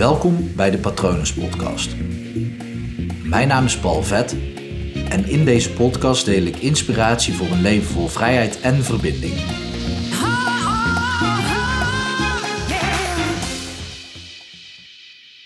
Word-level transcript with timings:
Welkom 0.00 0.54
bij 0.56 0.70
de 0.70 0.78
Patronus 0.78 1.34
Podcast. 1.34 1.96
Mijn 3.24 3.48
naam 3.48 3.64
is 3.64 3.78
Paul 3.78 4.02
Vet 4.02 4.36
en 5.08 5.24
in 5.24 5.44
deze 5.44 5.72
podcast 5.72 6.24
deel 6.24 6.42
ik 6.42 6.56
inspiratie 6.56 7.34
voor 7.34 7.46
een 7.46 7.60
leven 7.60 7.86
vol 7.86 8.06
vrijheid 8.06 8.60
en 8.60 8.74
verbinding. 8.74 9.32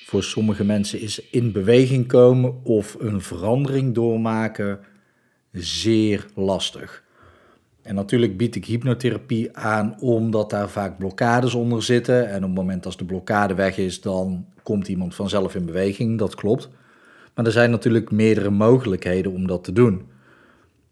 Voor 0.05 0.23
sommige 0.23 0.65
mensen 0.65 1.01
is 1.01 1.31
in 1.31 1.53
beweging 1.53 2.07
komen 2.07 2.65
of 2.65 2.97
een 2.99 3.21
verandering 3.21 3.95
doormaken 3.95 4.81
zeer 5.53 6.27
lastig. 6.35 7.04
En 7.85 7.95
natuurlijk 7.95 8.37
bied 8.37 8.55
ik 8.57 8.65
hypnotherapie 8.65 9.57
aan 9.57 10.01
omdat 10.01 10.51
daar 10.51 10.69
vaak 10.69 10.99
blokkades 10.99 11.55
onder 11.55 11.83
zitten. 11.83 12.29
En 12.29 12.37
op 12.37 12.43
het 12.43 12.55
moment 12.55 12.87
als 12.87 12.97
de 12.97 13.05
blokkade 13.05 13.55
weg 13.55 13.79
is, 13.79 14.01
dan 14.01 14.47
komt 14.63 14.89
iemand 14.89 15.15
vanzelf 15.15 15.55
in 15.55 15.67
beweging. 15.67 16.19
Dat 16.19 16.35
klopt. 16.35 16.69
Maar 17.35 17.45
er 17.45 17.53
zijn 17.53 17.71
natuurlijk 17.71 18.11
meerdere 18.11 18.51
mogelijkheden 18.51 19.33
om 19.33 19.47
dat 19.47 19.65
te 19.65 19.73
doen. 19.73 20.09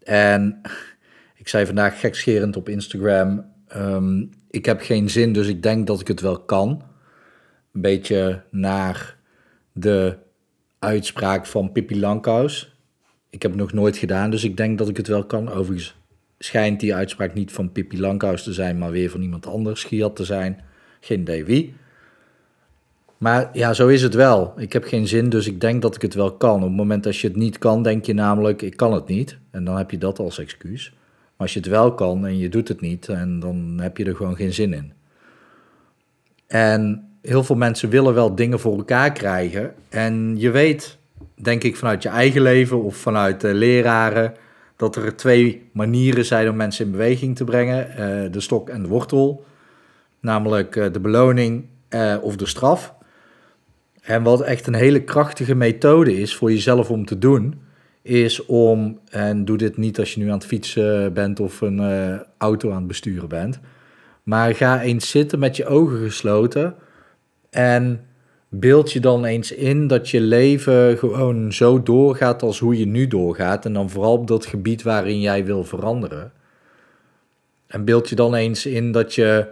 En 0.02 0.60
ik 1.36 1.48
zei 1.48 1.66
vandaag 1.66 2.00
gekscherend 2.00 2.56
op 2.56 2.68
Instagram: 2.68 3.44
ehm, 3.66 4.24
Ik 4.50 4.64
heb 4.64 4.80
geen 4.80 5.10
zin, 5.10 5.32
dus 5.32 5.46
ik 5.46 5.62
denk 5.62 5.86
dat 5.86 6.00
ik 6.00 6.08
het 6.08 6.20
wel 6.20 6.38
kan. 6.38 6.82
Een 7.72 7.80
beetje 7.80 8.42
naar 8.50 9.16
de 9.72 10.16
uitspraak 10.78 11.46
van 11.46 11.72
Pippi 11.72 12.00
Lankhuis. 12.00 12.76
Ik 13.30 13.42
heb 13.42 13.50
het 13.50 13.60
nog 13.60 13.72
nooit 13.72 13.96
gedaan, 13.96 14.30
dus 14.30 14.44
ik 14.44 14.56
denk 14.56 14.78
dat 14.78 14.88
ik 14.88 14.96
het 14.96 15.06
wel 15.06 15.24
kan. 15.24 15.50
Overigens 15.50 16.00
schijnt 16.44 16.80
die 16.80 16.94
uitspraak 16.94 17.34
niet 17.34 17.52
van 17.52 17.72
Pippi 17.72 18.00
Lankhuis 18.00 18.42
te 18.42 18.52
zijn, 18.52 18.78
maar 18.78 18.90
weer 18.90 19.10
van 19.10 19.22
iemand 19.22 19.46
anders, 19.46 19.84
Giat 19.84 20.16
te 20.16 20.24
zijn. 20.24 20.60
Geen 21.00 21.20
idee 21.20 21.44
wie. 21.44 21.74
Maar 23.18 23.50
ja, 23.52 23.72
zo 23.72 23.88
is 23.88 24.02
het 24.02 24.14
wel. 24.14 24.52
Ik 24.56 24.72
heb 24.72 24.84
geen 24.84 25.06
zin, 25.06 25.28
dus 25.28 25.46
ik 25.46 25.60
denk 25.60 25.82
dat 25.82 25.94
ik 25.94 26.02
het 26.02 26.14
wel 26.14 26.32
kan. 26.32 26.56
Op 26.56 26.62
het 26.62 26.76
moment 26.76 27.04
dat 27.04 27.16
je 27.16 27.26
het 27.26 27.36
niet 27.36 27.58
kan, 27.58 27.82
denk 27.82 28.04
je 28.04 28.12
namelijk, 28.12 28.62
ik 28.62 28.76
kan 28.76 28.92
het 28.92 29.06
niet. 29.06 29.38
En 29.50 29.64
dan 29.64 29.76
heb 29.76 29.90
je 29.90 29.98
dat 29.98 30.18
als 30.18 30.38
excuus. 30.38 30.90
Maar 30.90 31.36
als 31.36 31.52
je 31.52 31.58
het 31.58 31.68
wel 31.68 31.94
kan 31.94 32.26
en 32.26 32.38
je 32.38 32.48
doet 32.48 32.68
het 32.68 32.80
niet, 32.80 33.08
en 33.08 33.40
dan 33.40 33.78
heb 33.80 33.96
je 33.96 34.04
er 34.04 34.16
gewoon 34.16 34.36
geen 34.36 34.52
zin 34.52 34.72
in. 34.72 34.92
En 36.46 37.08
heel 37.20 37.44
veel 37.44 37.56
mensen 37.56 37.88
willen 37.88 38.14
wel 38.14 38.34
dingen 38.34 38.60
voor 38.60 38.76
elkaar 38.76 39.12
krijgen. 39.12 39.74
En 39.88 40.34
je 40.38 40.50
weet, 40.50 40.98
denk 41.34 41.62
ik, 41.62 41.76
vanuit 41.76 42.02
je 42.02 42.08
eigen 42.08 42.42
leven 42.42 42.82
of 42.82 42.96
vanuit 42.96 43.40
de 43.40 43.54
leraren, 43.54 44.34
dat 44.82 44.96
er 44.96 45.16
twee 45.16 45.70
manieren 45.72 46.24
zijn 46.24 46.48
om 46.48 46.56
mensen 46.56 46.84
in 46.84 46.90
beweging 46.90 47.36
te 47.36 47.44
brengen: 47.44 47.88
uh, 47.90 48.32
de 48.32 48.40
stok 48.40 48.68
en 48.68 48.82
de 48.82 48.88
wortel. 48.88 49.44
Namelijk 50.20 50.76
uh, 50.76 50.92
de 50.92 51.00
beloning 51.00 51.64
uh, 51.90 52.16
of 52.20 52.36
de 52.36 52.46
straf. 52.46 52.94
En 54.02 54.22
wat 54.22 54.40
echt 54.40 54.66
een 54.66 54.74
hele 54.74 55.02
krachtige 55.02 55.54
methode 55.54 56.20
is 56.20 56.34
voor 56.34 56.52
jezelf 56.52 56.90
om 56.90 57.04
te 57.04 57.18
doen, 57.18 57.60
is 58.02 58.46
om, 58.46 58.98
en 59.08 59.44
doe 59.44 59.56
dit 59.56 59.76
niet 59.76 59.98
als 59.98 60.14
je 60.14 60.20
nu 60.20 60.26
aan 60.26 60.38
het 60.38 60.46
fietsen 60.46 61.12
bent 61.12 61.40
of 61.40 61.60
een 61.60 61.80
auto 62.38 62.70
aan 62.70 62.76
het 62.76 62.86
besturen 62.86 63.28
bent, 63.28 63.60
maar 64.22 64.54
ga 64.54 64.80
eens 64.80 65.10
zitten 65.10 65.38
met 65.38 65.56
je 65.56 65.66
ogen 65.66 65.98
gesloten 65.98 66.74
en 67.50 68.06
beeld 68.54 68.92
je 68.92 69.00
dan 69.00 69.24
eens 69.24 69.52
in 69.52 69.86
dat 69.86 70.08
je 70.08 70.20
leven 70.20 70.98
gewoon 70.98 71.52
zo 71.52 71.82
doorgaat 71.82 72.42
als 72.42 72.58
hoe 72.58 72.78
je 72.78 72.86
nu 72.86 73.06
doorgaat. 73.06 73.64
En 73.64 73.72
dan 73.72 73.90
vooral 73.90 74.12
op 74.12 74.26
dat 74.26 74.46
gebied 74.46 74.82
waarin 74.82 75.20
jij 75.20 75.44
wil 75.44 75.64
veranderen. 75.64 76.32
En 77.66 77.84
beeld 77.84 78.08
je 78.08 78.14
dan 78.14 78.34
eens 78.34 78.66
in 78.66 78.92
dat 78.92 79.14
je 79.14 79.46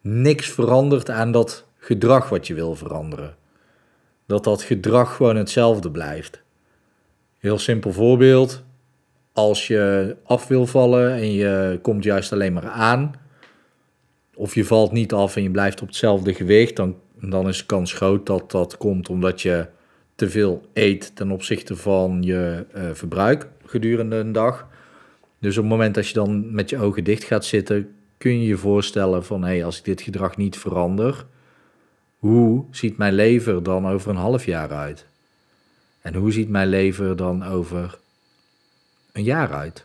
niks 0.00 0.48
verandert 0.48 1.10
aan 1.10 1.32
dat 1.32 1.66
gedrag 1.78 2.28
wat 2.28 2.46
je 2.46 2.54
wil 2.54 2.74
veranderen. 2.74 3.36
Dat 4.26 4.44
dat 4.44 4.62
gedrag 4.62 5.16
gewoon 5.16 5.36
hetzelfde 5.36 5.90
blijft. 5.90 6.42
Heel 7.38 7.58
simpel 7.58 7.92
voorbeeld. 7.92 8.62
Als 9.32 9.66
je 9.66 10.16
af 10.24 10.48
wil 10.48 10.66
vallen 10.66 11.12
en 11.12 11.32
je 11.32 11.78
komt 11.82 12.04
juist 12.04 12.32
alleen 12.32 12.52
maar 12.52 12.68
aan, 12.68 13.14
of 14.34 14.54
je 14.54 14.64
valt 14.64 14.92
niet 14.92 15.12
af 15.12 15.36
en 15.36 15.42
je 15.42 15.50
blijft 15.50 15.80
op 15.82 15.86
hetzelfde 15.86 16.34
gewicht, 16.34 16.76
dan 16.76 16.96
dan 17.30 17.48
is 17.48 17.58
de 17.58 17.66
kans 17.66 17.92
groot 17.92 18.26
dat 18.26 18.50
dat 18.50 18.76
komt 18.76 19.08
omdat 19.08 19.42
je 19.42 19.66
te 20.14 20.30
veel 20.30 20.66
eet 20.72 21.16
ten 21.16 21.30
opzichte 21.30 21.76
van 21.76 22.22
je 22.22 22.66
uh, 22.76 22.90
verbruik 22.92 23.48
gedurende 23.64 24.16
een 24.16 24.32
dag. 24.32 24.68
Dus 25.38 25.56
op 25.56 25.62
het 25.62 25.72
moment 25.72 25.94
dat 25.94 26.08
je 26.08 26.14
dan 26.14 26.54
met 26.54 26.70
je 26.70 26.78
ogen 26.78 27.04
dicht 27.04 27.24
gaat 27.24 27.44
zitten, 27.44 27.94
kun 28.18 28.40
je 28.40 28.46
je 28.46 28.56
voorstellen 28.56 29.24
van 29.24 29.42
hé, 29.42 29.48
hey, 29.48 29.64
als 29.64 29.78
ik 29.78 29.84
dit 29.84 30.00
gedrag 30.00 30.36
niet 30.36 30.58
verander, 30.58 31.26
hoe 32.18 32.64
ziet 32.70 32.96
mijn 32.96 33.14
lever 33.14 33.62
dan 33.62 33.88
over 33.88 34.10
een 34.10 34.16
half 34.16 34.44
jaar 34.44 34.72
uit? 34.72 35.06
En 36.00 36.14
hoe 36.14 36.32
ziet 36.32 36.48
mijn 36.48 36.68
lever 36.68 37.16
dan 37.16 37.44
over 37.44 37.98
een 39.12 39.22
jaar 39.22 39.52
uit? 39.52 39.84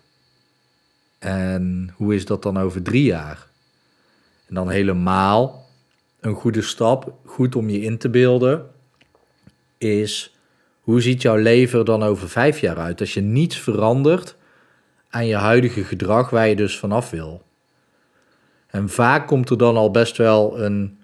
En 1.19 1.93
hoe 1.95 2.15
is 2.15 2.25
dat 2.25 2.43
dan 2.43 2.57
over 2.57 2.81
drie 2.81 3.03
jaar? 3.03 3.47
En 4.47 4.55
dan 4.55 4.69
helemaal 4.69 5.66
een 6.19 6.35
goede 6.35 6.61
stap, 6.61 7.13
goed 7.25 7.55
om 7.55 7.69
je 7.69 7.81
in 7.81 7.97
te 7.97 8.09
beelden, 8.09 8.65
is 9.77 10.35
hoe 10.81 11.01
ziet 11.01 11.21
jouw 11.21 11.35
leven 11.35 11.85
dan 11.85 12.03
over 12.03 12.29
vijf 12.29 12.59
jaar 12.59 12.77
uit 12.77 12.99
als 12.99 13.13
je 13.13 13.21
niets 13.21 13.59
verandert 13.59 14.35
aan 15.09 15.25
je 15.25 15.35
huidige 15.35 15.83
gedrag 15.83 16.29
waar 16.29 16.47
je 16.47 16.55
dus 16.55 16.79
vanaf 16.79 17.09
wil. 17.09 17.41
En 18.67 18.89
vaak 18.89 19.27
komt 19.27 19.49
er 19.49 19.57
dan 19.57 19.77
al 19.77 19.91
best 19.91 20.17
wel 20.17 20.61
een 20.61 20.97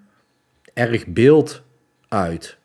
erg 0.74 1.06
beeld 1.06 1.62
uit. 2.08 2.56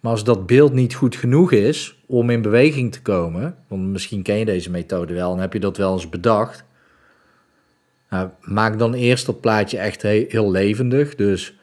Maar 0.00 0.12
als 0.12 0.24
dat 0.24 0.46
beeld 0.46 0.72
niet 0.72 0.94
goed 0.94 1.16
genoeg 1.16 1.52
is 1.52 2.02
om 2.06 2.30
in 2.30 2.42
beweging 2.42 2.92
te 2.92 3.02
komen, 3.02 3.56
want 3.68 3.82
misschien 3.82 4.22
ken 4.22 4.36
je 4.36 4.44
deze 4.44 4.70
methode 4.70 5.14
wel 5.14 5.32
en 5.32 5.38
heb 5.38 5.52
je 5.52 5.60
dat 5.60 5.76
wel 5.76 5.92
eens 5.92 6.08
bedacht, 6.08 6.64
nou, 8.10 8.28
maak 8.40 8.78
dan 8.78 8.94
eerst 8.94 9.26
dat 9.26 9.40
plaatje 9.40 9.78
echt 9.78 10.02
heel 10.02 10.50
levendig. 10.50 11.14
Dus 11.14 11.54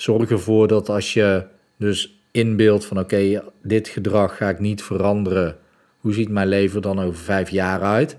zorg 0.00 0.30
ervoor 0.30 0.68
dat 0.68 0.88
als 0.88 1.12
je 1.12 1.44
dus 1.76 2.20
inbeeldt 2.30 2.84
van 2.84 2.98
oké, 2.98 3.42
dit 3.62 3.88
gedrag 3.88 4.36
ga 4.36 4.48
ik 4.48 4.58
niet 4.58 4.82
veranderen. 4.82 5.56
Hoe 5.98 6.12
ziet 6.12 6.28
mijn 6.28 6.48
leven 6.48 6.82
dan 6.82 7.00
over 7.00 7.18
vijf 7.18 7.50
jaar 7.50 7.82
uit? 7.82 8.16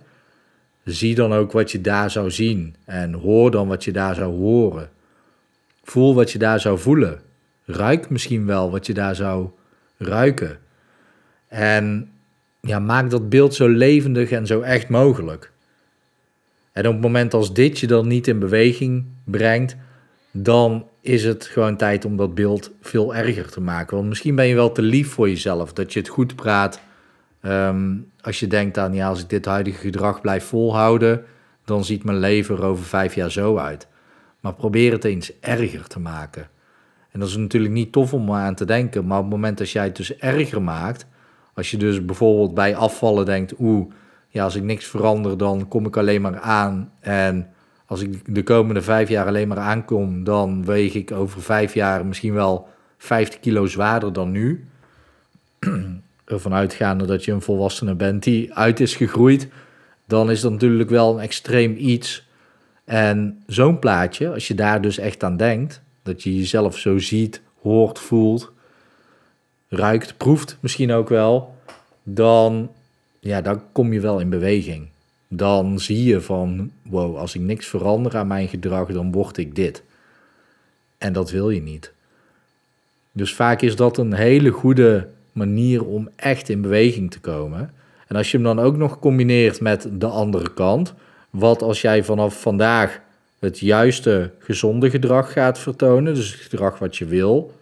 Zie 0.84 1.16
dan 1.16 1.34
ook 1.34 1.52
wat 1.52 1.72
je 1.72 1.82
daar 1.82 2.12
zou 2.12 2.32
zien 2.32 2.76
en 2.86 3.14
hoor 3.14 3.52
dan 3.52 3.68
wat 3.68 3.84
je 3.84 3.92
daar 3.92 4.16
zou 4.16 4.34
horen. 4.38 4.90
Voel 5.84 6.16
wat 6.16 6.32
je 6.32 6.40
daar 6.40 6.60
zou 6.60 6.80
voelen. 6.80 7.20
Ruik 7.66 8.10
misschien 8.10 8.46
wel 8.46 8.72
wat 8.72 8.86
je 8.86 8.94
daar 8.94 9.16
zou 9.16 9.50
ruiken. 9.98 10.58
En 11.48 12.12
ja, 12.62 12.80
maak 12.80 13.10
dat 13.10 13.30
beeld 13.30 13.56
zo 13.56 13.68
levendig 13.68 14.32
en 14.32 14.48
zo 14.48 14.62
echt 14.62 14.90
mogelijk. 14.90 15.52
En 16.72 16.88
op 16.88 16.94
het 16.94 17.02
moment 17.02 17.34
als 17.34 17.54
dit 17.54 17.80
je 17.80 17.88
dan 17.88 18.08
niet 18.08 18.28
in 18.28 18.40
beweging 18.40 19.06
brengt, 19.24 19.76
dan 20.32 20.88
is 21.09 21.24
het 21.24 21.46
gewoon 21.46 21.75
tijd 21.75 22.06
om 22.06 22.18
dat 22.18 22.36
beeld 22.36 22.72
veel 22.81 23.16
erger 23.16 23.52
te 23.52 23.62
maken. 23.62 23.96
Want 23.96 24.09
misschien 24.09 24.36
ben 24.36 24.47
je 24.47 24.56
wel 24.56 24.72
te 24.72 24.81
lief 24.81 25.12
voor 25.12 25.30
jezelf, 25.30 25.74
dat 25.74 25.94
je 25.94 26.00
het 26.00 26.08
goed 26.08 26.36
praat. 26.36 26.80
Ehm, 27.42 27.96
als 28.22 28.40
je 28.40 28.47
denkt 28.47 28.78
aan, 28.78 28.94
ja, 28.94 29.08
als 29.08 29.22
ik 29.22 29.30
dit 29.30 29.46
huidige 29.46 29.80
gedrag 29.80 30.22
blijf 30.22 30.44
volhouden, 30.44 31.24
dan 31.66 31.84
ziet 31.84 32.03
mijn 32.03 32.18
leven 32.18 32.56
er 32.56 32.64
over 32.64 32.86
vijf 32.86 33.16
jaar 33.16 33.31
zo 33.31 33.58
uit. 33.58 33.88
Maar 34.40 34.53
probeer 34.53 34.92
het 34.92 35.03
eens 35.03 35.40
erger 35.40 35.88
te 35.88 36.00
maken. 36.00 36.48
En 37.12 37.19
dat 37.19 37.30
is 37.30 37.38
natuurlijk 37.38 37.74
niet 37.74 37.92
tof 37.92 38.14
om 38.14 38.31
aan 38.34 38.56
te 38.56 38.66
denken, 38.66 39.06
maar 39.06 39.18
op 39.18 39.24
het 39.24 39.34
moment 39.34 39.58
dat 39.58 39.69
jij 39.69 39.84
het 39.84 39.96
dus 39.96 40.18
erger 40.18 40.62
maakt, 40.62 41.06
als 41.53 41.72
je 41.72 41.78
dus 41.78 42.06
bijvoorbeeld 42.06 42.53
bij 42.53 42.75
afvallen 42.75 43.25
denkt, 43.25 43.53
oeh, 43.59 43.92
ja, 44.28 44.44
als 44.44 44.56
ik 44.56 44.64
niks 44.64 44.86
verander, 44.86 45.38
dan 45.38 45.68
kom 45.68 45.86
ik 45.86 45.98
alleen 45.98 46.22
maar 46.22 46.40
aan 46.40 46.92
en 47.00 47.50
als 47.90 48.02
ik 48.02 48.36
de 48.36 48.44
komende 48.44 48.82
vijf 48.82 49.10
jaar 49.10 49.28
alleen 49.28 49.48
maar 49.48 49.58
aankom, 49.58 50.24
dan 50.24 50.66
weeg 50.66 50.94
ik 50.94 51.12
over 51.12 51.42
vijf 51.42 51.74
jaar 51.74 52.06
misschien 52.06 52.34
wel 52.34 52.68
50 52.98 53.40
kilo 53.40 53.66
zwaarder 53.66 54.13
dan 54.13 54.31
nu. 54.31 54.68
Ervan 56.25 56.54
uitgaande 56.54 57.06
dat 57.06 57.25
je 57.25 57.31
een 57.31 57.42
volwassene 57.42 57.96
bent 57.96 58.24
die 58.24 58.54
uit 58.54 58.80
is 58.80 58.96
gegroeid, 58.96 59.48
dan 60.06 60.31
is 60.31 60.42
dat 60.42 60.52
natuurlijk 60.52 60.90
wel 60.90 61.13
een 61.13 61.19
extreem 61.19 61.75
iets. 61.78 62.28
En 62.86 63.44
zo'n 63.48 63.80
plaatje, 63.80 64.34
als 64.34 64.48
je 64.48 64.56
daar 64.56 64.81
dus 64.81 64.98
echt 64.98 65.24
aan 65.24 65.38
denkt, 65.38 65.81
dat 66.04 66.24
je 66.24 66.38
jezelf 66.38 66.78
zo 66.78 66.98
ziet, 66.98 67.42
hoort, 67.62 68.00
voelt, 68.00 68.52
ruikt, 69.68 70.18
proeft 70.18 70.58
misschien 70.60 70.92
ook 70.92 71.10
wel, 71.10 71.56
dan, 72.04 72.72
ja, 73.19 73.42
dan 73.42 73.62
kom 73.72 73.94
je 73.94 74.00
wel 74.00 74.19
in 74.19 74.30
beweging 74.30 74.90
dan 75.31 75.80
zie 75.80 76.04
je 76.04 76.22
van, 76.22 76.72
wow, 76.81 77.18
als 77.18 77.36
ik 77.36 77.42
niks 77.42 77.68
verander 77.68 78.18
aan 78.18 78.28
mijn 78.28 78.48
gedrag, 78.48 78.88
dan 78.88 79.12
word 79.12 79.38
ik 79.38 79.56
dit. 79.56 79.84
En 80.98 81.14
dat 81.14 81.31
wil 81.31 81.50
je 81.50 81.62
niet. 81.62 81.92
Dus 83.12 83.34
vaak 83.34 83.62
is 83.62 83.76
dat 83.76 83.98
een 83.98 84.14
hele 84.14 84.50
goede 84.50 85.08
manier 85.31 85.86
om 85.86 86.10
echt 86.16 86.50
in 86.50 86.62
beweging 86.62 87.12
te 87.12 87.20
komen. 87.20 87.74
En 88.08 88.16
als 88.16 88.31
je 88.31 88.38
hem 88.38 88.46
dan 88.46 88.60
ook 88.60 88.78
nog 88.78 89.00
combineert 89.00 89.62
met 89.62 89.88
de 89.92 90.08
andere 90.08 90.54
kant, 90.54 90.94
wat 91.30 91.62
als 91.62 91.82
jij 91.82 92.04
vanaf 92.04 92.42
vandaag 92.42 93.02
het 93.40 93.60
juiste 93.60 94.32
gezonde 94.40 94.90
gedrag 94.90 95.32
gaat 95.32 95.60
vertonen, 95.60 96.14
dus 96.14 96.32
het 96.32 96.42
gedrag 96.42 96.80
wat 96.80 96.98
je 96.98 97.06
wil, 97.06 97.54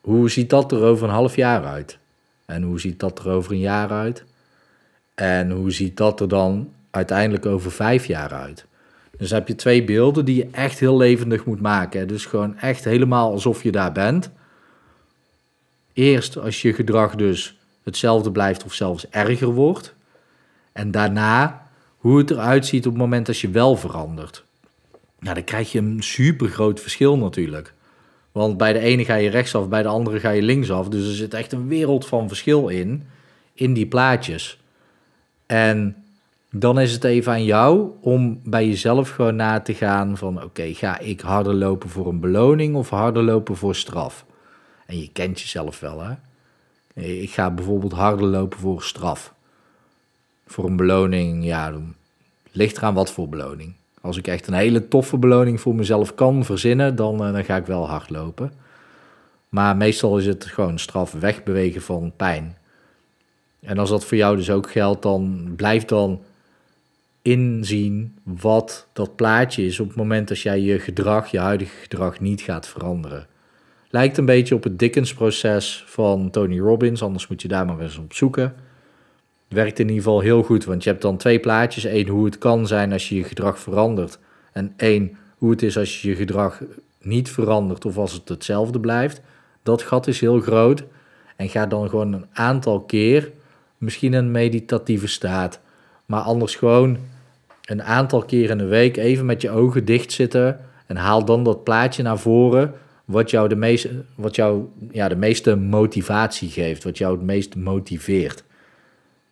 hoe 0.00 0.30
ziet 0.30 0.50
dat 0.50 0.72
er 0.72 0.82
over 0.82 1.08
een 1.08 1.14
half 1.14 1.36
jaar 1.36 1.64
uit? 1.64 1.98
En 2.44 2.62
hoe 2.62 2.80
ziet 2.80 3.00
dat 3.00 3.18
er 3.18 3.28
over 3.28 3.52
een 3.52 3.58
jaar 3.58 3.90
uit? 3.90 4.24
En 5.18 5.50
hoe 5.50 5.70
ziet 5.70 5.96
dat 5.96 6.20
er 6.20 6.28
dan 6.28 6.72
uiteindelijk 6.90 7.46
over 7.46 7.72
vijf 7.72 8.06
jaar 8.06 8.32
uit? 8.32 8.66
Dus 9.16 9.30
heb 9.30 9.48
je 9.48 9.54
twee 9.54 9.84
beelden 9.84 10.24
die 10.24 10.36
je 10.36 10.48
echt 10.50 10.78
heel 10.78 10.96
levendig 10.96 11.44
moet 11.44 11.60
maken. 11.60 12.08
Dus 12.08 12.26
gewoon 12.26 12.58
echt 12.58 12.84
helemaal 12.84 13.32
alsof 13.32 13.62
je 13.62 13.72
daar 13.72 13.92
bent. 13.92 14.30
Eerst 15.92 16.38
als 16.38 16.62
je 16.62 16.72
gedrag 16.72 17.14
dus 17.14 17.58
hetzelfde 17.82 18.30
blijft 18.30 18.64
of 18.64 18.74
zelfs 18.74 19.08
erger 19.08 19.48
wordt. 19.48 19.94
En 20.72 20.90
daarna 20.90 21.66
hoe 21.96 22.18
het 22.18 22.30
eruit 22.30 22.66
ziet 22.66 22.86
op 22.86 22.92
het 22.92 23.02
moment 23.02 23.26
dat 23.26 23.38
je 23.38 23.50
wel 23.50 23.76
verandert. 23.76 24.44
Nou, 25.18 25.34
dan 25.34 25.44
krijg 25.44 25.72
je 25.72 25.78
een 25.78 26.02
super 26.02 26.48
groot 26.48 26.80
verschil 26.80 27.16
natuurlijk. 27.16 27.72
Want 28.32 28.56
bij 28.56 28.72
de 28.72 28.78
ene 28.78 29.04
ga 29.04 29.14
je 29.14 29.30
rechtsaf, 29.30 29.68
bij 29.68 29.82
de 29.82 29.88
andere 29.88 30.20
ga 30.20 30.30
je 30.30 30.42
linksaf. 30.42 30.88
Dus 30.88 31.08
er 31.08 31.14
zit 31.14 31.34
echt 31.34 31.52
een 31.52 31.68
wereld 31.68 32.06
van 32.06 32.28
verschil 32.28 32.68
in, 32.68 33.06
in 33.54 33.72
die 33.72 33.86
plaatjes. 33.86 34.58
En 35.48 35.96
dan 36.50 36.80
is 36.80 36.92
het 36.92 37.04
even 37.04 37.32
aan 37.32 37.44
jou 37.44 37.90
om 38.00 38.40
bij 38.44 38.66
jezelf 38.66 39.10
gewoon 39.10 39.36
na 39.36 39.60
te 39.60 39.74
gaan 39.74 40.16
van... 40.16 40.42
oké, 40.42 40.74
ga 40.74 40.98
ik 40.98 41.20
harder 41.20 41.54
lopen 41.54 41.88
voor 41.88 42.08
een 42.08 42.20
beloning 42.20 42.74
of 42.74 42.90
harder 42.90 43.22
lopen 43.22 43.56
voor 43.56 43.74
straf? 43.74 44.24
En 44.86 45.00
je 45.00 45.10
kent 45.12 45.40
jezelf 45.40 45.80
wel, 45.80 46.02
hè? 46.02 46.14
Ik 47.02 47.30
ga 47.30 47.50
bijvoorbeeld 47.50 47.92
harder 47.92 48.26
lopen 48.26 48.58
voor 48.58 48.82
straf. 48.82 49.34
Voor 50.46 50.64
een 50.64 50.76
beloning, 50.76 51.44
ja, 51.44 51.72
ligt 52.52 52.76
eraan 52.76 52.94
wat 52.94 53.10
voor 53.10 53.28
beloning. 53.28 53.74
Als 54.00 54.16
ik 54.16 54.26
echt 54.26 54.46
een 54.46 54.54
hele 54.54 54.88
toffe 54.88 55.16
beloning 55.16 55.60
voor 55.60 55.74
mezelf 55.74 56.14
kan 56.14 56.44
verzinnen, 56.44 56.96
dan, 56.96 57.24
eh, 57.24 57.32
dan 57.32 57.44
ga 57.44 57.56
ik 57.56 57.66
wel 57.66 57.88
hard 57.88 58.10
lopen. 58.10 58.52
Maar 59.48 59.76
meestal 59.76 60.18
is 60.18 60.26
het 60.26 60.44
gewoon 60.44 60.78
straf 60.78 61.12
wegbewegen 61.12 61.82
van 61.82 62.12
pijn. 62.16 62.56
En 63.60 63.78
als 63.78 63.90
dat 63.90 64.04
voor 64.04 64.16
jou 64.16 64.36
dus 64.36 64.50
ook 64.50 64.70
geldt, 64.70 65.02
dan 65.02 65.52
blijf 65.56 65.84
dan 65.84 66.22
inzien 67.22 68.18
wat 68.22 68.86
dat 68.92 69.16
plaatje 69.16 69.66
is 69.66 69.80
op 69.80 69.88
het 69.88 69.96
moment 69.96 70.28
dat 70.28 70.40
jij 70.40 70.60
je 70.60 70.78
gedrag, 70.78 71.30
je 71.30 71.38
huidige 71.38 71.76
gedrag 71.76 72.20
niet 72.20 72.40
gaat 72.40 72.68
veranderen. 72.68 73.26
Lijkt 73.90 74.18
een 74.18 74.24
beetje 74.24 74.54
op 74.54 74.62
het 74.62 74.78
Dickens-proces 74.78 75.84
van 75.86 76.30
Tony 76.30 76.58
Robbins, 76.58 77.02
anders 77.02 77.28
moet 77.28 77.42
je 77.42 77.48
daar 77.48 77.66
maar 77.66 77.80
eens 77.80 77.98
op 77.98 78.12
zoeken. 78.12 78.54
Werkt 79.48 79.78
in 79.78 79.88
ieder 79.88 80.02
geval 80.02 80.20
heel 80.20 80.42
goed, 80.42 80.64
want 80.64 80.84
je 80.84 80.90
hebt 80.90 81.02
dan 81.02 81.16
twee 81.16 81.40
plaatjes. 81.40 81.84
Eén, 81.84 82.08
hoe 82.08 82.24
het 82.24 82.38
kan 82.38 82.66
zijn 82.66 82.92
als 82.92 83.08
je 83.08 83.16
je 83.16 83.24
gedrag 83.24 83.58
verandert. 83.58 84.18
En 84.52 84.72
één, 84.76 85.16
hoe 85.38 85.50
het 85.50 85.62
is 85.62 85.78
als 85.78 86.02
je 86.02 86.08
je 86.08 86.14
gedrag 86.14 86.62
niet 87.00 87.30
verandert 87.30 87.84
of 87.84 87.96
als 87.96 88.12
het 88.12 88.28
hetzelfde 88.28 88.80
blijft. 88.80 89.20
Dat 89.62 89.82
gat 89.82 90.06
is 90.06 90.20
heel 90.20 90.40
groot. 90.40 90.84
En 91.36 91.48
ga 91.48 91.66
dan 91.66 91.88
gewoon 91.88 92.12
een 92.12 92.26
aantal 92.32 92.80
keer, 92.80 93.30
misschien 93.78 94.12
een 94.12 94.30
meditatieve 94.30 95.06
staat, 95.06 95.60
maar 96.06 96.20
anders 96.20 96.54
gewoon 96.54 96.98
een 97.64 97.82
aantal 97.82 98.22
keer 98.22 98.50
in 98.50 98.58
de 98.58 98.66
week 98.66 98.96
even 98.96 99.26
met 99.26 99.42
je 99.42 99.50
ogen 99.50 99.84
dicht 99.84 100.12
zitten 100.12 100.60
en 100.86 100.96
haal 100.96 101.24
dan 101.24 101.44
dat 101.44 101.64
plaatje 101.64 102.02
naar 102.02 102.18
voren 102.18 102.74
wat 103.04 103.30
jou 103.30 103.48
de 103.48 103.56
meeste, 103.56 104.04
wat 104.14 104.34
jou, 104.34 104.64
ja, 104.90 105.08
de 105.08 105.16
meeste 105.16 105.56
motivatie 105.56 106.50
geeft, 106.50 106.84
wat 106.84 106.98
jou 106.98 107.16
het 107.16 107.24
meest 107.24 107.56
motiveert. 107.56 108.44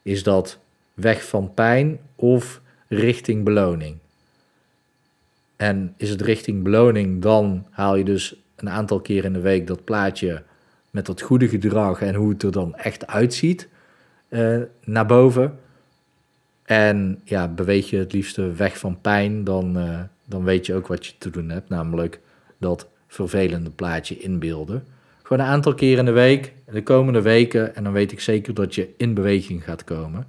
Is 0.03 0.23
dat 0.23 0.59
weg 0.95 1.25
van 1.25 1.55
pijn 1.55 1.99
of 2.15 2.61
richting 2.89 3.45
beloning? 3.45 3.97
En 5.57 5.95
is 5.97 6.11
het 6.11 6.21
richting 6.21 6.63
beloning, 6.63 7.23
dan 7.23 7.67
haal 7.71 7.97
je 7.97 8.05
dus 8.05 8.37
een 8.57 8.71
aantal 8.71 9.01
keer 9.01 9.25
in 9.25 9.33
de 9.33 9.41
week 9.41 9.67
dat 9.67 9.85
plaatje 9.85 10.43
met 10.91 11.07
dat 11.07 11.21
goede 11.21 11.49
gedrag 11.49 12.01
en 12.01 12.15
hoe 12.15 12.29
het 12.29 12.43
er 12.43 12.53
dan 12.53 12.75
echt 12.75 13.07
uitziet 13.07 13.69
uh, 14.29 14.63
naar 14.85 15.07
boven. 15.07 15.59
En 16.63 17.21
ja, 17.25 17.49
beweeg 17.49 17.91
je 17.91 17.97
het 17.97 18.13
liefste 18.13 18.53
weg 18.53 18.79
van 18.79 19.01
pijn, 19.01 19.45
dan, 19.45 19.79
uh, 19.79 20.01
dan 20.25 20.45
weet 20.45 20.67
je 20.67 20.75
ook 20.75 20.87
wat 20.87 21.07
je 21.07 21.13
te 21.19 21.31
doen 21.31 21.49
hebt. 21.49 21.69
Namelijk 21.69 22.21
dat 22.59 22.89
vervelende 23.07 23.71
plaatje 23.71 24.19
inbeelden. 24.19 24.85
Gewoon 25.23 25.45
een 25.45 25.51
aantal 25.53 25.75
keer 25.75 25.99
in 25.99 26.05
de 26.05 26.11
week, 26.11 26.53
de 26.71 26.83
komende 26.83 27.23
weken. 27.23 27.75
En 27.75 27.85
dan 27.85 27.93
weet 27.93 28.13
ik 28.13 28.21
zeker 28.21 28.55
dat 28.55 28.75
je 28.75 28.95
in 28.97 29.15
beweging 29.15 29.65
gaat 29.65 29.85
komen. 29.85 30.29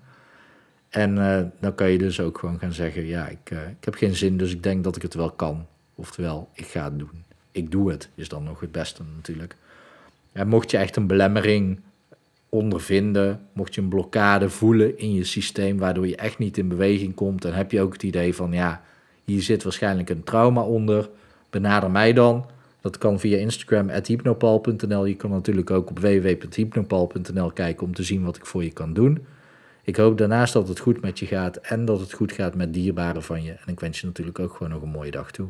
En 0.89 1.15
uh, 1.15 1.41
dan 1.59 1.75
kan 1.75 1.89
je 1.89 1.97
dus 1.97 2.19
ook 2.19 2.37
gewoon 2.37 2.59
gaan 2.59 2.73
zeggen: 2.73 3.05
Ja, 3.05 3.27
ik, 3.27 3.49
ik 3.51 3.85
heb 3.85 3.93
geen 3.93 4.15
zin, 4.15 4.37
dus 4.37 4.51
ik 4.51 4.63
denk 4.63 4.83
dat 4.83 4.95
ik 4.95 5.01
het 5.01 5.13
wel 5.13 5.31
kan. 5.31 5.65
Oftewel, 5.95 6.49
ik 6.53 6.65
ga 6.65 6.83
het 6.83 6.99
doen. 6.99 7.23
Ik 7.51 7.71
doe 7.71 7.91
het, 7.91 8.09
is 8.15 8.29
dan 8.29 8.43
nog 8.43 8.59
het 8.59 8.71
beste 8.71 9.03
natuurlijk. 9.15 9.55
En 10.31 10.47
mocht 10.47 10.71
je 10.71 10.77
echt 10.77 10.95
een 10.95 11.07
belemmering 11.07 11.79
ondervinden, 12.49 13.41
mocht 13.53 13.75
je 13.75 13.81
een 13.81 13.89
blokkade 13.89 14.49
voelen 14.49 14.97
in 14.97 15.13
je 15.13 15.23
systeem, 15.23 15.77
waardoor 15.77 16.07
je 16.07 16.15
echt 16.15 16.37
niet 16.37 16.57
in 16.57 16.67
beweging 16.67 17.13
komt, 17.13 17.41
dan 17.41 17.53
heb 17.53 17.71
je 17.71 17.81
ook 17.81 17.93
het 17.93 18.03
idee 18.03 18.35
van: 18.35 18.51
Ja, 18.51 18.81
hier 19.23 19.41
zit 19.41 19.63
waarschijnlijk 19.63 20.09
een 20.09 20.23
trauma 20.23 20.61
onder. 20.61 21.09
Benader 21.49 21.91
mij 21.91 22.13
dan. 22.13 22.45
Dat 22.81 22.97
kan 22.97 23.19
via 23.19 23.37
Instagram, 23.37 23.89
hypnopal.nl. 23.89 25.05
Je 25.05 25.15
kan 25.15 25.29
natuurlijk 25.29 25.71
ook 25.71 25.89
op 25.89 25.99
www.hypnopal.nl 25.99 27.51
kijken 27.51 27.85
om 27.85 27.93
te 27.93 28.03
zien 28.03 28.23
wat 28.23 28.35
ik 28.35 28.45
voor 28.45 28.63
je 28.63 28.71
kan 28.71 28.93
doen. 28.93 29.25
Ik 29.83 29.95
hoop 29.95 30.17
daarnaast 30.17 30.53
dat 30.53 30.67
het 30.67 30.79
goed 30.79 31.01
met 31.01 31.19
je 31.19 31.25
gaat 31.25 31.55
en 31.55 31.85
dat 31.85 31.99
het 31.99 32.13
goed 32.13 32.31
gaat 32.31 32.55
met 32.55 32.73
dierbaren 32.73 33.23
van 33.23 33.43
je. 33.43 33.51
En 33.51 33.73
ik 33.73 33.79
wens 33.79 33.99
je 33.99 34.05
natuurlijk 34.05 34.39
ook 34.39 34.53
gewoon 34.53 34.71
nog 34.71 34.81
een 34.81 34.89
mooie 34.89 35.11
dag 35.11 35.31
toe. 35.31 35.47